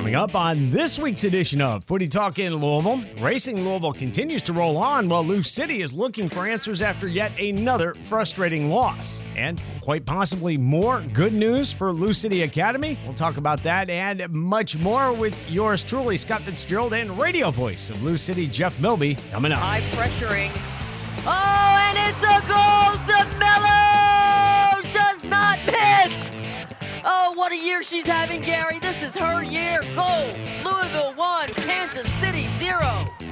[0.00, 4.54] Coming up on this week's edition of Footy Talk in Louisville, Racing Louisville continues to
[4.54, 9.22] roll on while Lou City is looking for answers after yet another frustrating loss.
[9.36, 12.98] And quite possibly more good news for Lou City Academy.
[13.04, 17.90] We'll talk about that and much more with yours truly, Scott Fitzgerald, and radio voice
[17.90, 19.58] of Lou City, Jeff Milby, coming up.
[19.58, 20.50] High pressuring.
[21.26, 23.69] Oh, and it's a goal DeMello!
[27.50, 28.78] What a year she's having, Gary.
[28.78, 29.82] This is her year.
[29.96, 30.30] Goal.
[30.62, 32.78] Louisville 1, Kansas City 0.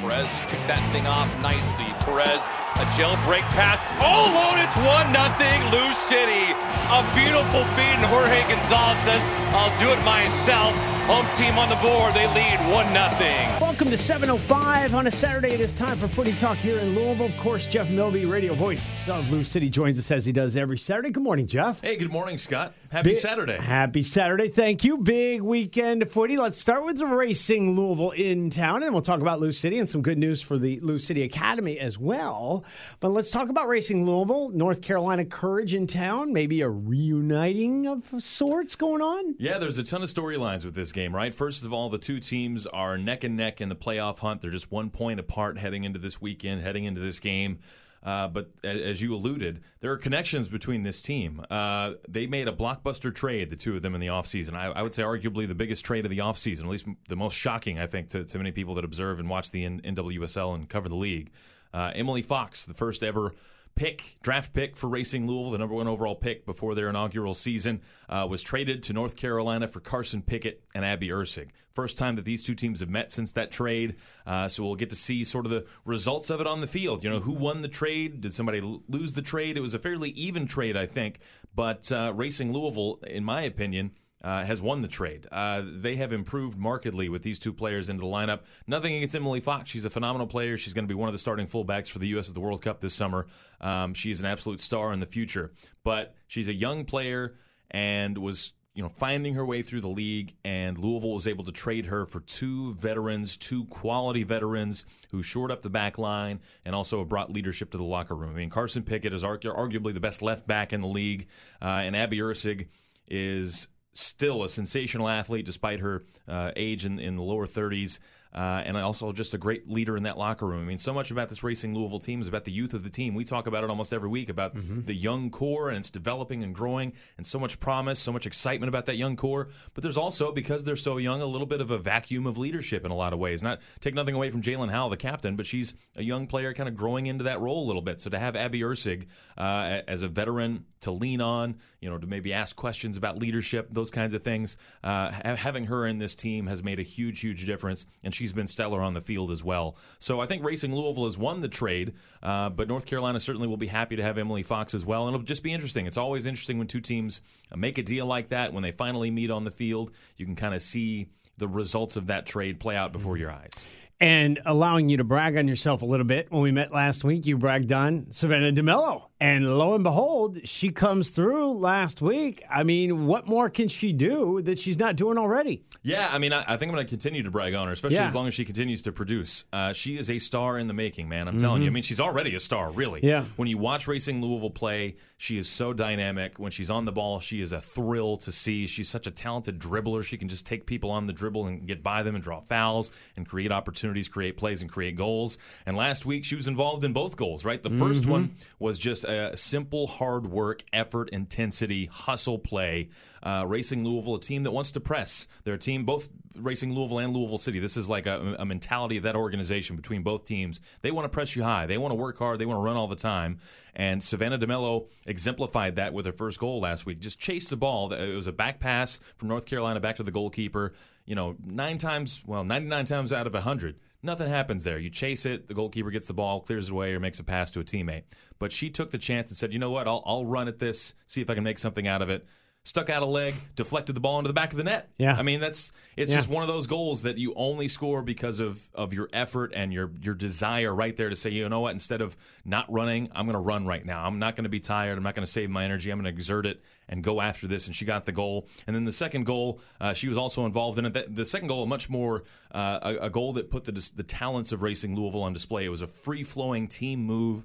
[0.03, 1.87] Perez picked that thing off nicely.
[2.03, 2.43] Perez,
[2.83, 3.87] a jailbreak pass.
[4.03, 5.63] Oh, and it's 1 nothing.
[5.71, 6.51] Lou City.
[6.91, 9.23] A beautiful feed, and Jorge Gonzalez says,
[9.55, 10.75] I'll do it myself.
[11.09, 12.13] Home team on the board.
[12.13, 13.49] They lead 1 nothing.
[13.63, 15.53] Welcome to 7.05 on a Saturday.
[15.53, 17.25] It is time for Footy Talk here in Louisville.
[17.27, 20.77] Of course, Jeff Milby, radio voice of Lou City, joins us as he does every
[20.77, 21.09] Saturday.
[21.11, 21.81] Good morning, Jeff.
[21.81, 22.75] Hey, good morning, Scott.
[22.91, 23.57] Happy Big- Saturday.
[23.57, 24.49] Happy Saturday.
[24.49, 24.99] Thank you.
[24.99, 26.37] Big weekend of footy.
[26.37, 29.79] Let's start with the Racing Louisville in town, and then we'll talk about Lou City
[29.79, 32.67] and some good news for the Lou City Academy as well.
[33.01, 38.05] But let's talk about Racing Louisville, North Carolina Courage in town, maybe a reuniting of
[38.23, 39.37] sorts going on.
[39.39, 41.35] Yeah, there's a ton of storylines with this game, right?
[41.35, 44.41] First of all, the two teams are neck and neck in the playoff hunt.
[44.41, 47.59] They're just one point apart heading into this weekend, heading into this game.
[48.03, 51.45] Uh, but as you alluded, there are connections between this team.
[51.51, 54.55] Uh, they made a blockbuster trade, the two of them, in the offseason.
[54.55, 57.35] I, I would say arguably the biggest trade of the offseason, at least the most
[57.35, 60.69] shocking, I think, to, to many people that observe and watch the N- NWSL and
[60.69, 61.33] cover the league.
[61.75, 63.35] Uh, Emily Fox, the first ever
[63.79, 67.81] pick, draft pick for Racing Louisville, the number one overall pick before their inaugural season,
[68.09, 71.51] uh, was traded to North Carolina for Carson Pickett and Abby Erceg.
[71.71, 73.95] First time that these two teams have met since that trade,
[74.27, 77.05] uh, so we'll get to see sort of the results of it on the field.
[77.05, 78.21] You know, who won the trade?
[78.21, 79.57] Did somebody lose the trade?
[79.57, 81.21] It was a fairly even trade, I think,
[81.55, 83.93] but uh, Racing Louisville, in my opinion,
[84.23, 85.27] uh, has won the trade.
[85.31, 88.41] Uh, they have improved markedly with these two players into the lineup.
[88.67, 89.71] Nothing against Emily Fox.
[89.71, 90.57] She's a phenomenal player.
[90.57, 92.29] She's going to be one of the starting fullbacks for the U.S.
[92.29, 93.27] at the World Cup this summer.
[93.61, 95.53] Um, she's an absolute star in the future.
[95.85, 97.37] But she's a young player
[97.71, 101.53] and was you know finding her way through the league and Louisville was able to
[101.53, 106.77] trade her for two veterans two quality veterans who shored up the back line and
[106.77, 110.01] also have brought leadership to the locker room I mean Carson Pickett is arguably the
[110.01, 111.27] best left back in the league
[111.61, 112.69] uh, and Abby Erceg
[113.09, 117.99] is still a sensational athlete despite her uh, age in, in the lower 30s.
[118.35, 120.61] Uh, and also just a great leader in that locker room.
[120.61, 122.91] I mean, so much about this Racing Louisville team is about the youth of the
[122.91, 123.15] team.
[123.15, 124.55] We talk about it almost every week about
[124.87, 128.69] the young core and it's developing and growing, and so much promise, so much excitement
[128.69, 129.49] about that young core.
[129.73, 132.85] But there's also, because they're so young, a little bit of a vacuum of leadership
[132.85, 133.43] in a lot of ways.
[133.43, 136.69] Not take nothing away from Jaelin Howell, the captain, but she's a young player kind
[136.69, 137.99] of growing into that role a little bit.
[137.99, 139.07] So to have Abby Erceg
[139.39, 143.69] uh, as a veteran to lean on, you know, to maybe ask questions about leadership,
[143.71, 147.21] those kinds of things, uh, ha- having her in this team has made a huge,
[147.21, 149.77] huge difference, and she's been stellar on the field as well.
[149.99, 153.57] So I think Racing Louisville has won the trade, uh, but North Carolina certainly will
[153.57, 155.87] be happy to have Emily Fox as well, and it'll just be interesting.
[155.87, 157.23] It's always interesting when two teams
[157.57, 158.53] make a deal like that.
[158.53, 161.07] When they finally meet on the field, you can kind of see
[161.39, 163.67] the results of that trade play out before your eyes.
[164.01, 166.31] and allowing you to brag on yourself a little bit.
[166.31, 169.08] When we met last week, you bragged on Savannah DeMello.
[169.21, 172.45] And lo and behold, she comes through last week.
[172.49, 175.65] I mean, what more can she do that she's not doing already?
[175.83, 177.97] Yeah, I mean, I, I think I'm going to continue to brag on her, especially
[177.97, 178.05] Yeah.
[178.07, 179.45] as long as she continues to produce.
[179.53, 181.27] Uh, she is a star in the making, man.
[181.27, 181.69] I'm telling you.
[181.69, 183.01] I mean, she's already a star, really.
[183.01, 183.09] Mm-hmm.
[183.09, 183.25] Yeah.
[183.37, 186.39] When you watch Racing Louisville play, she is so dynamic.
[186.39, 188.69] When she's on the ball, she is a thrill to see.
[188.69, 190.05] She's such a talented dribbler.
[190.05, 192.93] She can just take people on the dribble and get by them and draw fouls
[193.17, 195.39] and create opportunities, create plays, and create goals.
[195.67, 197.61] And last week, she was involved in both goals, right?
[197.61, 198.11] The 1st Mm-hmm.
[198.11, 199.05] one was just
[199.35, 202.89] simple hard work, effort, intensity, hustle play.
[203.23, 205.27] Uh, Racing Louisville, a team that wants to press.
[205.45, 207.59] They're a team, both Racing Louisville and Louisville City.
[207.59, 210.61] This is like a, a mentality of that organization between both teams.
[210.83, 211.67] They want to press you high.
[211.67, 212.39] They want to work hard.
[212.39, 213.39] They want to run all the time.
[213.75, 217.01] And Savannah DeMello exemplified that with her first goal last week.
[217.01, 217.93] Just chased the ball.
[217.93, 220.73] It was a back pass from North Carolina back to the goalkeeper.
[221.05, 224.79] You know, nine times, well, 99 times out of 100, Nothing happens there.
[224.79, 227.51] You chase it, the goalkeeper gets the ball, clears it away, or makes a pass
[227.53, 228.05] to a teammate.
[228.39, 230.95] But she took the chance and said, you know what, I'll, I'll run at this,
[231.07, 232.25] see if I can make something out of it.
[232.69, 234.91] Stuck out a leg, deflected the ball into the back of the net.
[234.99, 235.15] Yeah.
[235.19, 236.19] I mean that's it's Yeah.
[236.19, 239.73] just one of those goals that you only score because of of your effort and
[239.73, 243.25] your your desire right there to say, you know what, instead of not running, I'm
[243.27, 244.05] going to run right now.
[244.05, 244.97] I'm not going to be tired.
[244.99, 245.91] I'm not going to save my energy.
[245.91, 247.67] I'm going to exert it and go after this.
[247.67, 248.47] And she got the goal.
[248.67, 250.93] And then the second goal, uh, she was also involved in it.
[250.93, 254.03] The, the second goal, a much more uh, a, a goal that put the the
[254.03, 255.65] talents of Racing Louisville on display.
[255.65, 257.45] It was a free flowing team move.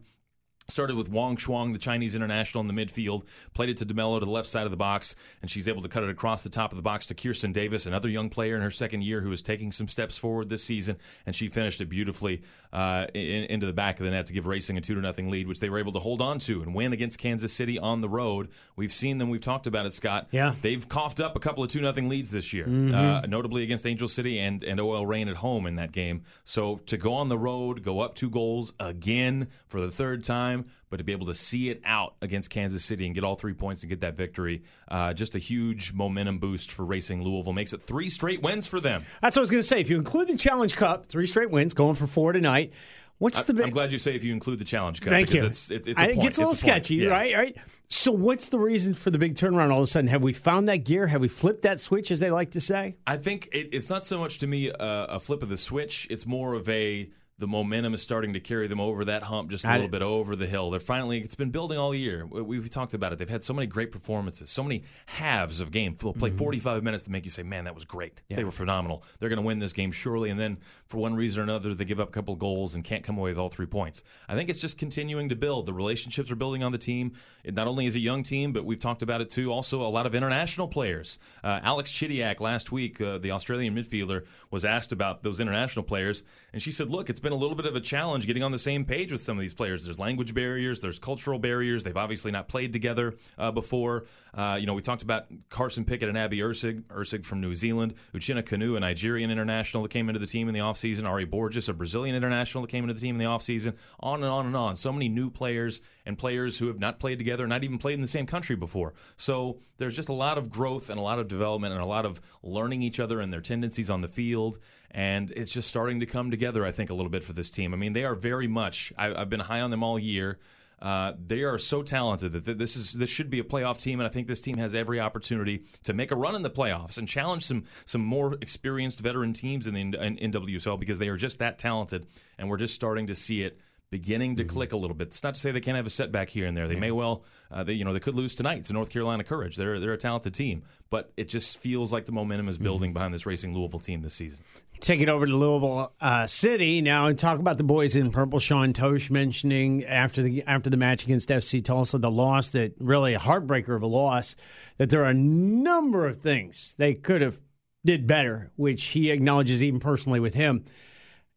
[0.70, 3.24] Started with Wang Shuang, the Chinese international in the midfield,
[3.54, 5.90] played it to DeMello to the left side of the box, and she's able to
[5.90, 8.62] cut it across the top of the box to Kirsten Davis, another young player in
[8.62, 11.88] her second year who is taking some steps forward this season, and she finished it
[11.90, 15.02] beautifully uh, in, into the back of the net to give Racing a two to
[15.02, 17.78] nothing lead, which they were able to hold on to and win against Kansas City
[17.78, 18.50] on the road.
[18.78, 20.28] We've seen them, we've talked about it, Scott.
[20.32, 20.54] Yeah.
[20.62, 22.96] they've coughed up a couple of two nothing leads this year, Mm-hmm.
[22.96, 26.24] uh, notably against Angel City and and OL Reign at home in that game.
[26.46, 30.53] So to go on the road, go up two goals again for the third time,
[30.90, 33.54] but to be able to see it out against Kansas City and get all three
[33.54, 37.54] points and get that victory, uh, just a huge momentum boost for Racing Louisville.
[37.54, 39.04] Makes it three straight wins for them.
[39.22, 39.80] That's what I was going to say.
[39.80, 42.74] If you include the Challenge Cup, three straight wins, going for four tonight.
[43.20, 43.66] What's the big?
[43.66, 45.12] I'm glad you say if you include the Challenge Cup.
[45.12, 45.48] Thank because you.
[45.48, 46.84] It's, it's, it's a I- it gets a little It's point.
[46.84, 47.10] sketchy, Yeah.
[47.10, 47.34] right?
[47.36, 47.58] Right.
[47.88, 50.08] So, what's the reason for the big turnaround all of a sudden?
[50.10, 51.06] Have we found that gear?
[51.08, 52.98] Have we flipped that switch, as they like to say?
[53.08, 56.08] I think it, it's not so much to me a, a flip of the switch.
[56.10, 59.66] It's more of a the momentum is starting to carry them over that hump just
[59.66, 60.70] a little bit over the hill.
[60.70, 62.26] They're finally it's been building all year.
[62.26, 63.18] We- We've talked about it.
[63.20, 65.96] They've had so many great performances, so many halves of game.
[66.00, 66.20] They'll Mm-hmm.
[66.20, 68.22] play 45 minutes to make you say, "Man, that was great.
[68.30, 69.04] They were phenomenal.
[69.20, 71.86] They're going to win this game surely." And then for one reason or another, they
[71.86, 74.04] give up a couple goals and can't come away with all three points.
[74.30, 75.66] I think it's just continuing to build.
[75.66, 77.14] The relationships are building on the team.
[77.44, 79.52] It not only is a young team, but we've talked about it too.
[79.52, 81.18] Also, a lot of international players.
[81.44, 86.24] Uh, Alex Chidiac last week, uh, the Australian midfielder, was asked about those international players,
[86.54, 88.60] and she said, "Look, it's been a little bit of a challenge getting on the
[88.60, 89.86] same page with some of these players.
[89.86, 91.84] There's language barriers, there's cultural barriers.
[91.84, 94.06] They've obviously not played together uh, before.
[94.34, 97.96] Uh, you know, we talked about Carson Pickett and Abby Erceg, Erceg from New Zealand,
[98.14, 101.70] Uchenna Kanu, a Nigerian international that came into the team in the offseason, Ari Borges,
[101.70, 104.56] a Brazilian international that came into the team in the offseason, on and on and
[104.56, 104.76] on.
[104.76, 108.02] So many new players and players who have not played together, not even played in
[108.02, 108.94] the same country before.
[109.16, 112.06] So there's just a lot of growth and a lot of development and a lot
[112.06, 114.60] of learning each other and their tendencies on the field.
[114.94, 117.74] And it's just starting to come together, I think, a little bit for this team.
[117.74, 120.38] I mean, they are very much, I, I've been high on them all year.
[120.84, 124.08] Uh, they are so talented that this is this should be a playoff team, and
[124.08, 127.08] I think this team has every opportunity to make a run in the playoffs and
[127.08, 131.16] challenge some some more experienced veteran teams in the in, in WSL because they are
[131.16, 132.06] just that talented,
[132.38, 133.62] and we're just starting to see it
[133.94, 135.10] beginning to click a little bit.
[135.10, 136.68] It's not to say they can't have a setback here and there.
[136.68, 139.56] They may well, uh, they you know they could lose tonight to North Carolina Courage.
[139.56, 143.14] They're they're a talented team, but it just feels like the momentum is building behind
[143.14, 144.44] this Racing Louisville team this season.
[144.80, 148.40] Take it over to Louisville uh, City now and talk about the boys in purple.
[148.40, 153.14] Sean Totsch mentioning after the after the match against FC Tulsa, the loss that really
[153.14, 154.36] a heartbreaker of a loss.
[154.78, 157.40] That there are a number of things they could have
[157.86, 160.66] did better, which he acknowledges even personally with him.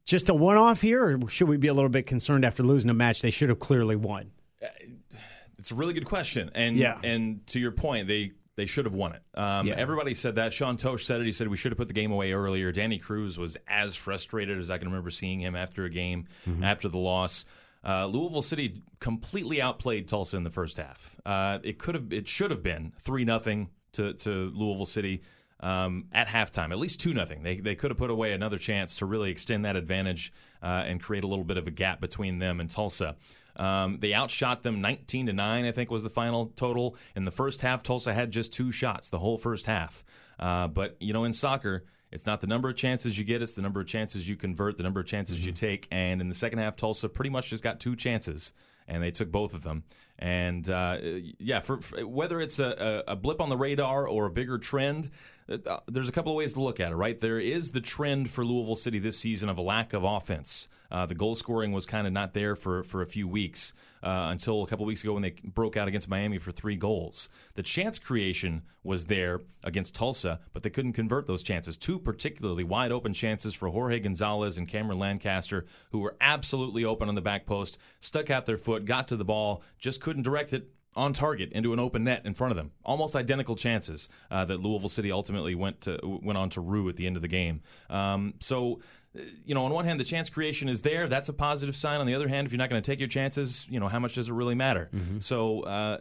[0.07, 2.91] Just a one off here, or should we be a little bit concerned after losing
[2.91, 4.31] a match they should have clearly won?
[5.59, 6.99] It's a really good question, and Yeah.
[7.03, 9.23] and to your point, they they should have won it.
[9.39, 9.75] Um, Yeah.
[9.77, 10.51] Everybody said that.
[10.55, 11.27] Sean Totsch said it.
[11.27, 12.73] He said we should have put the game away earlier.
[12.73, 16.65] Danny Cruz was as frustrated as I can remember seeing him after a game Mm-hmm.
[16.65, 17.45] after the loss.
[17.85, 21.17] Uh, Louisville City completely outplayed Tulsa in the first half.
[21.27, 25.21] Uh, it could have, it should have been three nothing to to Louisville City
[25.61, 27.43] um, at halftime, at least two nothing.
[27.43, 31.01] They they could have put away another chance to really extend that advantage uh, and
[31.01, 33.17] create a little bit of a gap between them and Tulsa.
[33.57, 36.97] Um, they outshot them 19 to nine, I think was the final total.
[37.15, 40.05] In the first half, Tulsa had just two shots the whole first half.
[40.39, 41.85] Uh, but you know, in soccer.
[42.13, 44.77] It's not the number of chances you get; it's the number of chances you convert,
[44.77, 45.89] the number of chances you take.
[45.91, 48.53] And in the second half, Tulsa pretty much just got two chances,
[48.89, 49.85] and they took both of them.
[50.19, 50.99] And uh,
[51.39, 55.11] yeah, for, for whether it's a, a, blip on the radar or a bigger trend,
[55.49, 56.97] uh, there's a couple of ways to look at it.
[56.97, 60.69] Right, there is the trend for Louisville City this season of a lack of offense.
[60.91, 64.29] Uh, the goal scoring was kind of not there for for a few weeks uh,
[64.31, 67.29] until a couple weeks ago when they broke out against Miami for three goals.
[67.55, 71.77] The chance creation was there against Tulsa, but they couldn't convert those chances.
[71.77, 77.09] Two particularly wide open chances for Jorge Gonzalez and Cameron Lancaster, who were absolutely open
[77.09, 80.53] on the back post, stuck out their foot, got to the ball, just couldn't direct
[80.53, 82.73] it on target into an open net in front of them.
[82.85, 86.97] Almost identical chances uh, that Louisville City ultimately went to went on to rue at
[86.97, 87.61] the end of the game.
[87.91, 88.81] Um, so.
[89.47, 91.07] You know, on one hand, the chance creation is there.
[91.07, 92.01] That's a positive sign.
[92.01, 93.99] On the other hand, if you're not going to take your chances, you know, how
[93.99, 94.91] much does it really matter?
[95.21, 95.97] So, uh,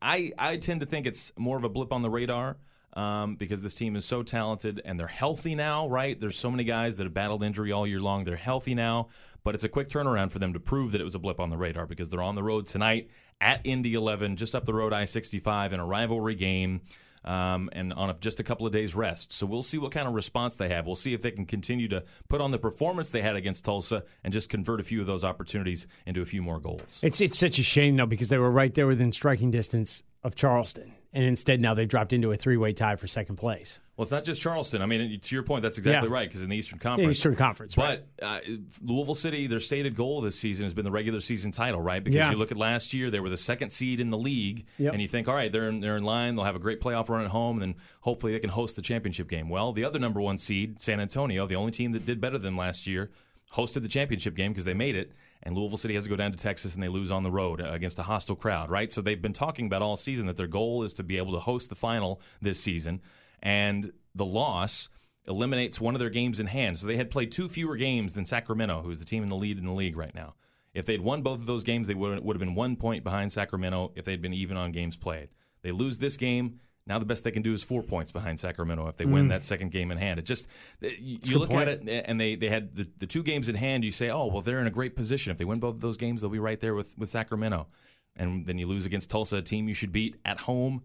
[0.00, 2.58] I I tend to think it's more of a blip on the radar
[2.94, 6.18] um, because this team is so talented and they're healthy now, right?
[6.18, 8.24] There's so many guys that have battled injury all year long.
[8.24, 9.08] They're healthy now,
[9.44, 11.50] but it's a quick turnaround for them to prove that it was a blip on
[11.50, 14.92] the radar because they're on the road tonight at Indy 11, just up the road
[14.92, 16.82] I 65 in a rivalry game.
[17.22, 19.30] um, and on a, just a couple of days rest.
[19.30, 20.86] So we'll see what kind of response they have.
[20.86, 24.04] We'll see if they can continue to put on the performance they had against Tulsa
[24.24, 27.00] and just convert a few of those opportunities into a few more goals.
[27.02, 30.34] It's it's such a shame though because they were right there within striking distance of
[30.34, 33.80] Charleston, and instead now they've dropped into a three way tie for second place.
[33.96, 34.80] Well, it's not just Charleston.
[34.80, 36.14] I mean, to your point, that's exactly Yeah.
[36.14, 38.38] right because in the Eastern Conference, Eastern Conference, But uh,
[38.80, 42.02] Louisville City, their stated goal this season has been the regular season title, right?
[42.02, 42.30] Because Yeah.
[42.30, 44.92] you look at last year, they were the second seed in the league, Yep.
[44.94, 46.34] and you think, all right, they're in, they're in line.
[46.36, 48.82] They'll have a great playoff run at home, and then hopefully they can host the
[48.82, 49.48] championship game.
[49.50, 52.56] Well, the other number one seed, San Antonio, the only team that did better than
[52.56, 53.10] last year,
[53.52, 55.12] hosted the championship game because they made it.
[55.42, 57.60] And Louisville City has to go down to Texas and they lose on the road
[57.60, 58.92] uh, against a hostile crowd, right?
[58.92, 61.38] So they've been talking about all season that their goal is to be able to
[61.38, 63.00] host the final this season.
[63.42, 64.88] And the loss
[65.26, 66.78] eliminates one of their games in hand.
[66.78, 69.58] So they had played two fewer games than Sacramento, who's the team in the lead
[69.58, 70.34] in the league right now.
[70.74, 73.32] If they'd won both of those games, they would, would have been one point behind
[73.32, 75.28] Sacramento if they'd been even on games played.
[75.62, 76.60] They lose this game.
[76.90, 79.44] Now the best they can do is four points behind Sacramento if they win that
[79.44, 80.18] second game in hand.
[80.18, 81.30] It just you, Mm.
[81.30, 81.68] you look point.
[81.68, 83.84] at it and they, they had the, the two games in hand.
[83.84, 85.30] You say, oh well, they're in a great position.
[85.32, 87.68] If they win both of those games, they'll be right there with with Sacramento.
[88.16, 90.82] And then you lose against Tulsa, a team you should beat at home.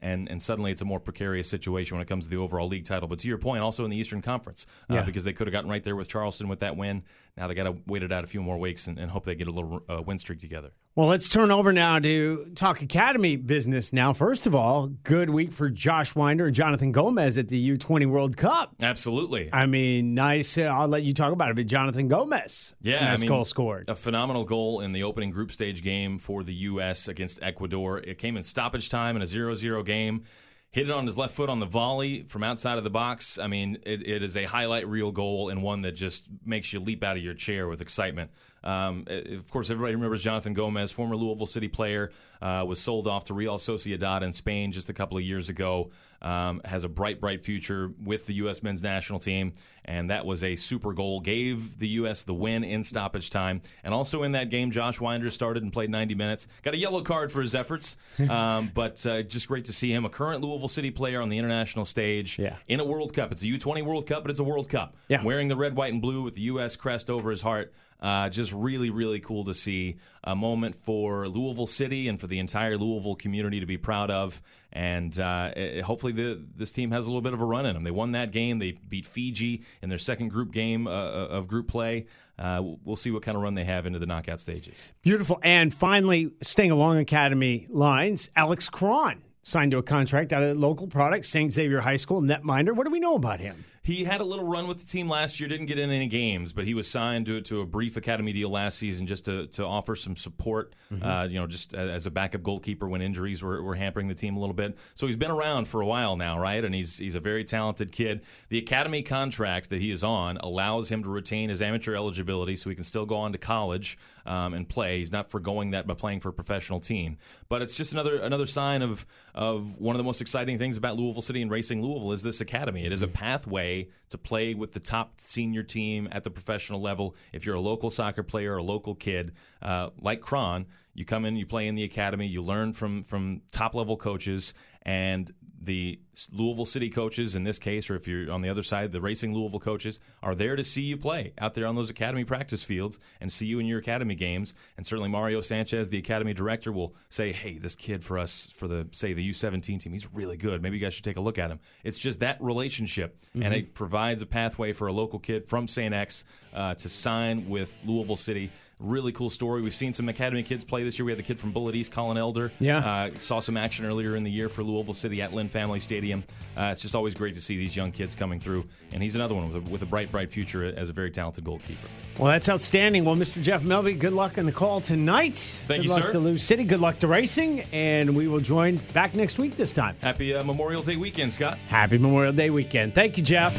[0.00, 2.84] And, and suddenly it's a more precarious situation when it comes to the overall league
[2.84, 3.08] title.
[3.08, 5.02] But to your point, also in the Eastern Conference, uh, Yeah.
[5.02, 7.02] because they could have gotten right there with Charleston with that win.
[7.36, 9.34] Now they got to wait it out a few more weeks and, and hope they
[9.34, 10.70] get a little uh, win streak together.
[10.96, 14.12] Well, let's turn over now to talk Academy business now.
[14.12, 18.36] First of all, good week for Josh Wynder and Jonathan Gomez at the U20 World
[18.36, 18.74] Cup.
[18.82, 19.48] Absolutely.
[19.52, 20.58] I mean, nice.
[20.58, 23.44] Uh, I'll let you talk about it, but Jonathan Gomez, Yeah, nice I mean, goal
[23.44, 23.88] scored.
[23.88, 27.06] A phenomenal goal in the opening group stage game for the U.S.
[27.06, 27.98] against Ecuador.
[27.98, 30.22] It came in stoppage time in a 0 0 game.
[30.70, 33.38] Hit it on his left foot on the volley from outside of the box.
[33.38, 36.78] I mean, it, it is a highlight reel goal and one that just makes you
[36.78, 38.30] leap out of your chair with excitement.
[38.62, 42.10] Um, eh, of course, everybody remembers Jonathan Gomez, former Louisville City player,
[42.42, 45.90] uh, was sold off to Real Sociedad in Spain just a couple of years ago.
[46.20, 48.60] Um, has a bright, bright future with the U.S.
[48.60, 49.52] men's national team,
[49.84, 51.20] and that was a super goal.
[51.20, 52.24] Gave the U.S.
[52.24, 55.90] the win in stoppage time, and also in that game, Josh Wynder started and played
[55.90, 56.48] 90 minutes.
[56.62, 57.96] Got a yellow card for his efforts,
[58.28, 61.38] um, but uh, just great to see him, a current Louisville City player on the
[61.38, 62.56] international stage Yeah.
[62.66, 63.30] in a World Cup.
[63.30, 64.96] It's a U20 World Cup, but it's a World Cup.
[65.06, 65.22] Yeah.
[65.22, 66.74] Wearing the red, white, and blue with the U.S.
[66.74, 67.72] crest over his heart.
[68.00, 72.38] Uh, just really, really cool to see a moment for Louisville City and for the
[72.38, 74.40] entire Louisville community to be proud of.
[74.72, 77.74] And uh, eh, hopefully, the, this team has a little bit of a run in
[77.74, 77.84] them.
[77.84, 78.58] They won that game.
[78.58, 82.06] They beat Fiji in their second group game uh, of group play.
[82.38, 84.92] Uh, we'll see what kind of run they have into the knockout stages.
[85.02, 85.40] Beautiful.
[85.42, 90.86] And finally, staying along Academy lines, Alex Cron signed to a contract out of local
[90.86, 91.50] product, St.
[91.50, 92.76] Xavier High School, netminder.
[92.76, 93.64] What do we know about him?
[93.88, 96.52] He had a little run with the team last year, didn't get in any games,
[96.52, 99.64] but he was signed to, to a brief academy deal last season just to, to
[99.64, 103.74] offer some support, uh, you know, just as a backup goalkeeper when injuries were, were
[103.74, 104.76] hampering the team a little bit.
[104.94, 106.62] So he's been around for a while now, right?
[106.62, 108.24] And he's he's a very talented kid.
[108.50, 112.68] The academy contract that he is on allows him to retain his amateur eligibility so
[112.68, 114.98] he can still go on to college um, and play.
[114.98, 117.16] He's not foregoing that by playing for a professional team.
[117.48, 120.96] But it's just another another sign of of one of the most exciting things about
[120.96, 122.84] Louisville City and Racing Louisville is this academy.
[122.84, 123.77] It is a pathway
[124.08, 127.14] to play with the top senior team at the professional level.
[127.32, 129.32] If you're a local soccer player or a local kid,
[129.62, 133.42] uh, like Cron, you come in, you play in the academy, you learn from from
[133.52, 135.30] top level coaches, and
[135.60, 135.98] the
[136.32, 139.34] Louisville City coaches in this case, or if you're on the other side, the Racing
[139.34, 142.98] Louisville coaches are there to see you play out there on those academy practice fields
[143.20, 144.54] and see you in your academy games.
[144.76, 148.68] And certainly Mario Sanchez, the academy director, will say, "Hey, this kid for us for
[148.68, 150.62] the say the U17 team, he's really good.
[150.62, 153.74] Maybe you guys should take a look at him." It's just that relationship, and it
[153.74, 155.94] provides a pathway for a local kid from St.
[155.94, 156.24] X
[156.54, 158.50] uh, to sign with Louisville City.
[158.80, 159.60] Really cool story.
[159.60, 161.06] We've seen some academy kids play this year.
[161.06, 162.52] We had the kid from Bullitt East, Colin Elder.
[162.60, 162.78] Yeah.
[162.78, 166.22] Uh, saw some action earlier in the year for Louisville City at Lynn Family Stadium.
[166.56, 168.64] Uh, it's just always great to see these young kids coming through.
[168.92, 171.42] And he's another one with a, with a bright, bright future as a very talented
[171.42, 171.88] goalkeeper.
[172.18, 173.04] Well, that's outstanding.
[173.04, 173.42] Well, Mr.
[173.42, 175.34] Jeff Milby, good luck on the call tonight.
[175.34, 176.12] Thank good you, luck sir.
[176.12, 176.62] to Lou City.
[176.62, 177.62] Good luck to racing.
[177.72, 179.96] And we will join back next week this time.
[180.00, 181.58] Happy uh, Memorial Day weekend, Scott.
[181.66, 182.94] Happy Memorial Day weekend.
[182.94, 183.58] Thank you, Jeff.